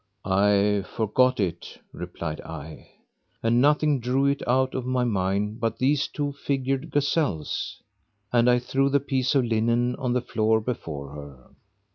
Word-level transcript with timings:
"I 0.25 0.83
forgot 0.95 1.39
it," 1.39 1.77
replied 1.93 2.41
I; 2.41 2.89
"and 3.43 3.61
nothing 3.61 3.99
drove 3.99 4.29
it 4.29 4.47
out 4.47 4.73
of 4.73 4.83
my 4.83 5.03
mind 5.03 5.59
but 5.59 5.77
these 5.77 6.07
two 6.07 6.31
figured 6.31 6.89
gazelles." 6.89 7.83
And 8.33 8.49
I 8.49 8.57
threw 8.57 8.89
the 8.89 8.99
piece 8.99 9.35
of 9.35 9.45
linen 9.45 9.95
on 9.97 10.13
the 10.13 10.21
floor 10.21 10.59
before 10.59 11.11
her. 11.13 11.51